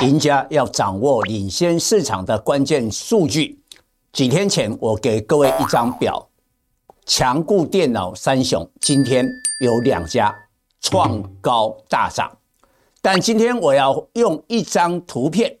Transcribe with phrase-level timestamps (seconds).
[0.00, 3.58] 赢家要掌握领先市场的关键数据。
[4.12, 6.28] 几天前我给各位一张表，
[7.04, 9.28] 强固电脑三雄今天
[9.60, 10.32] 有两家
[10.80, 12.30] 创高大涨，
[13.02, 15.58] 但今天我要用一张图片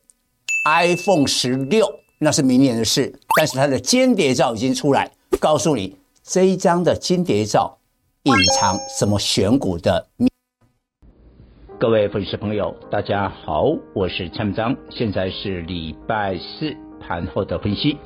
[0.64, 5.10] ，iPhone 十六那是明年的事，但是它的间谍照已经出来，
[5.40, 7.76] 告诉你这一张的间谍照
[8.22, 10.27] 隐藏什么选股的秘。
[11.80, 17.96] 各位粉丝朋友，大家好，我是蔡明彰，现在是礼拜四盘后的分析。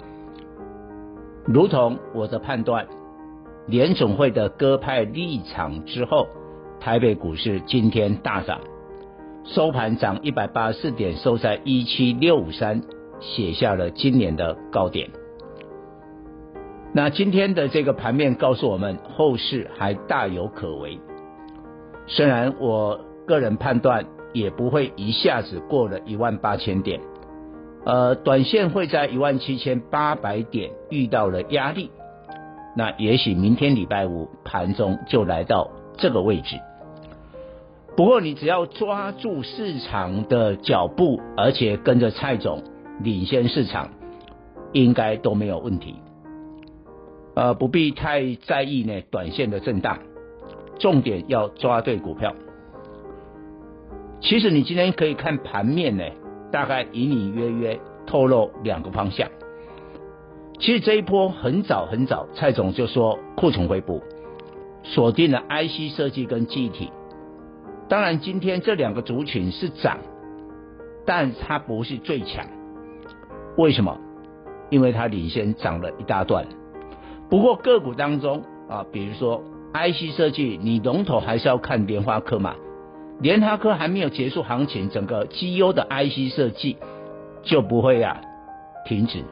[1.46, 2.86] 如同我的判断，
[3.66, 6.26] 联总会的鸽派立场之后，
[6.80, 8.60] 台北股市今天大涨，
[9.44, 12.82] 收盘涨一百八十四点，收在一七六五三，
[13.20, 15.08] 写下了今年的高点。
[16.92, 21.00] 那今天的这个盘面告诉我们，后市还大有可为。
[22.06, 23.00] 虽然我。
[23.26, 27.00] 个人判断也不会一下子过了一万八千点，
[27.84, 31.90] 呃，短线会在一万七千八百点遇到了压力，
[32.76, 36.58] 那也许明天礼拜五盘中就来到这个位置。
[37.94, 42.62] 不过你只要抓住市场的脚步，而且跟着蔡总
[43.00, 43.90] 领先市场，
[44.72, 45.96] 应该都没有问题。
[47.34, 49.98] 呃，不必太在意呢短线的震荡，
[50.78, 52.34] 重点要抓对股票。
[54.22, 56.04] 其实你今天可以看盘面呢，
[56.52, 59.28] 大概隐隐约约透露两个方向。
[60.60, 64.00] 其实这一波很早很早，蔡总就说库存回补，
[64.84, 66.90] 锁定了 IC 设计跟记忆体。
[67.88, 69.98] 当然今天这两个族群是涨，
[71.04, 72.46] 但它不是最强。
[73.58, 73.98] 为什么？
[74.70, 76.46] 因为它领先涨了一大段。
[77.28, 79.42] 不过个股当中啊，比如说
[79.74, 82.54] IC 设计，你龙头还是要看联发科嘛。
[83.22, 86.76] 联发科还没有结束行情，整个 G U 的 IC 设计
[87.44, 88.20] 就不会啊
[88.84, 89.22] 停止。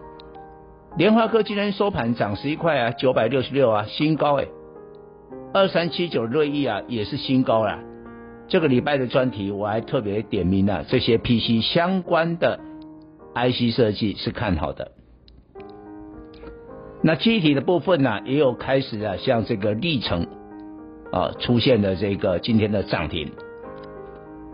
[0.97, 4.47] 联发科今天收盘涨十一块啊，九百六十六啊，新高哎。
[5.53, 7.81] 二三七九瑞昱啊也是新高啦。
[8.47, 12.61] 这个礼拜的专题我还特别点名了、啊、这些 PC 相关的
[13.35, 14.93] IC 设计是看好的。
[17.03, 20.29] 那具体的部分呢、也有开始啊像这个力成
[21.11, 23.33] 啊出现了这个今天的涨停。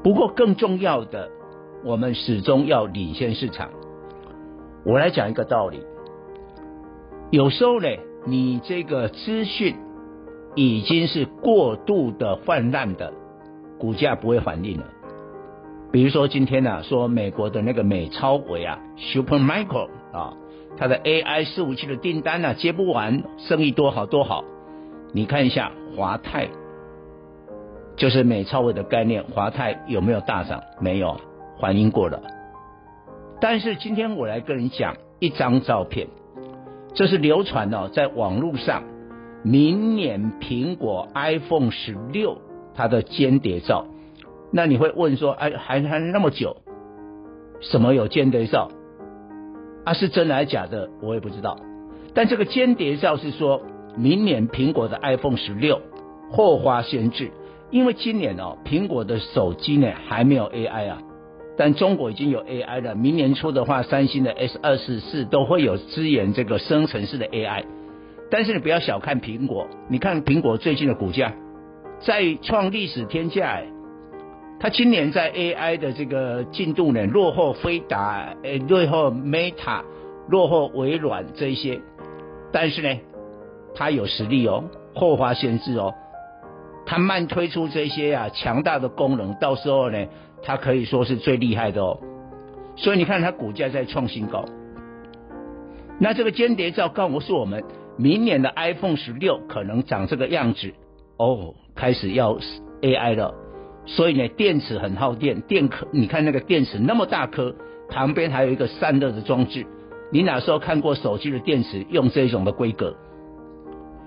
[0.06, 1.28] 不过更重要的，
[1.84, 3.71] 我们始终要领先市场。
[4.84, 5.83] 我来讲一个道理，
[7.33, 7.89] 有时候呢，
[8.25, 9.75] 你这个资讯
[10.55, 13.12] 已经是过度的泛滥的，
[13.81, 14.87] 股价不会反应了。
[15.91, 20.34] 比如说今天呢、说美国的那个美超伟啊，Supermicro 啊，
[20.77, 24.45] 它的 AI 伺服器的订单呢、接不完，生意多好多好。
[25.12, 26.49] 你看一下华泰。
[27.97, 30.62] 就是美超微的概念，华泰有没有大涨？
[30.81, 31.19] 没有，
[31.59, 32.21] 反应过了。
[33.41, 36.09] 但是今天我来跟你讲一张照片，
[36.95, 38.83] 这是流传哦，在网络上，
[39.43, 42.39] 明年苹果 iPhone 十六
[42.75, 43.87] 它的间谍照。
[44.53, 46.59] 那你会问说，哎，还还那么久，
[47.61, 48.71] 什么有间谍照？
[49.84, 50.91] 啊，是真的还是假的？
[51.01, 51.59] 我也不知道。
[52.13, 53.63] 但这个间谍照是说
[53.97, 55.81] 明年苹果的 iPhone 十六
[56.31, 57.31] 后发先至。
[57.71, 60.99] 因为今年哦，苹果的手机呢还没有 AI 啊，
[61.56, 62.94] 但中国已经有 AI 了。
[62.94, 67.65] 明年初的话，三星的 S 二十四都会有支援这个生成式的 AI。
[68.31, 71.32] 但是你不要小看苹果，你看苹果最近的股价
[72.00, 73.66] 在创历史天价哎，
[74.60, 79.83] 它今年在 AI 的这个进度呢落后飞达，诶落后 Meta，
[80.28, 81.81] 落后微软这一些，
[82.53, 83.00] 但是呢，
[83.75, 85.94] 它有实力哦，后发先至哦。
[86.86, 90.06] 它慢推出这些啊强大的功能，到时候呢，
[90.42, 91.98] 它可以说是最厉害的哦。
[92.76, 94.44] 所以你看它股价在创新高。
[95.98, 97.64] 那这个间谍照告诉我们，
[97.97, 100.72] 明年的 iPhone 十六可能长这个样子
[101.16, 102.38] 哦，开始要
[102.82, 103.34] AI 了。
[103.86, 107.54] 所以呢，电池很耗电，电壳你看那个电池那么大颗，
[107.88, 109.66] 旁边还有一个散热的装置。
[110.12, 112.94] 你哪时候看过手机的电池用这种的规格？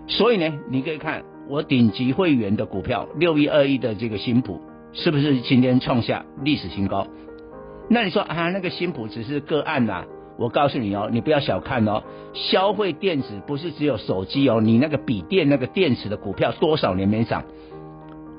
[0.07, 1.23] 所以呢，你可以看。
[1.49, 4.61] 我顶级会员的股票六一二一的这个新普，
[4.93, 7.07] 是不是今天创下历史新高？
[7.89, 10.05] 那你说啊，那个新普只是个案呐、啊？
[10.37, 12.03] 我告诉你哦，你不要小看哦，
[12.33, 17.43] 消费电子不是只有手机哦，你那个笔电那个电池的股票多少年没涨？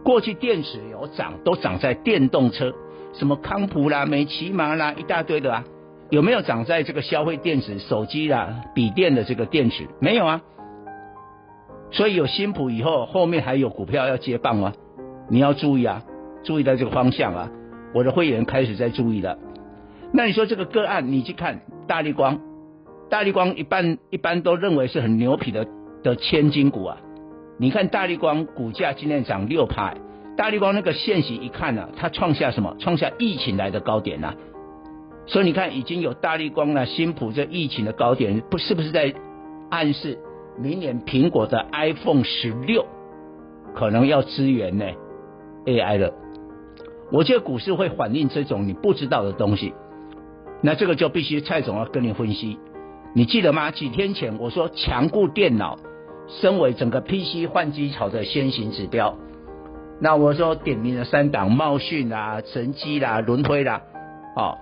[0.04, 2.72] 过去电池有涨，都涨在电动车，
[3.12, 5.64] 什么康普啦、美琪玛啦，一大堆的啊，
[6.10, 9.88] 有没有涨在这个消费电子、手机啦、笔电的这个电池？
[9.98, 10.40] 没有啊。
[11.92, 14.72] 所以有新谱以后，后面还有股票要接棒吗？
[15.28, 16.02] 你要注意啊，
[16.44, 17.50] 注意到这个方向啊！
[17.92, 19.38] 我的会员开始在注意了。
[20.12, 22.40] 那你说这个个案，你去看大立光，
[23.08, 25.66] 大立光一般一般都认为是很牛皮的
[26.02, 26.98] 的千金股啊。
[27.58, 29.94] 你看大立光股价今天涨六趴，
[30.36, 32.76] 大立光那个线形一看呢、啊，它创下什么？
[32.78, 34.34] 创下疫情来的高点呐、啊。
[35.26, 39.12] 所以你看，已经有大立光了、新普这疫情的高点，不是不是在
[39.70, 40.18] 暗示
[40.60, 42.86] 明年苹果的 iPhone 十六
[43.74, 44.84] 可能要支援呢
[45.66, 46.12] AI 了。
[47.10, 49.74] 我觉得股市会反映这种你不知道的东西。
[50.62, 52.58] 那这个就必须蔡总要跟你分析，
[53.14, 53.70] 你记得吗？
[53.70, 55.78] 几天前我说强固电脑，
[56.28, 59.16] 身为整个 PC 换机潮的先行指标，
[60.00, 63.80] 那我说点名了三档茂讯啊、神机啦、轮辉啦，
[64.36, 64.58] 哦，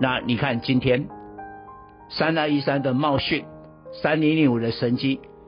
[0.00, 1.06] 那你看今天
[2.10, 3.44] 三二一三的茂讯、
[4.02, 5.20] 三零零五的神机，